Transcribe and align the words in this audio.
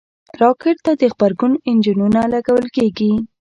راکټ 0.41 0.77
ته 0.85 0.91
د 1.01 1.03
غبرګون 1.13 1.53
انجنونه 1.69 2.21
لګول 2.33 2.65
کېږي 2.75 3.11